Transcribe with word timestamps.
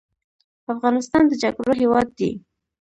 افغانستان 0.73 1.23
د 1.27 1.33
جګړو 1.43 1.71
هیواد 1.81 2.07
دی 2.19 2.31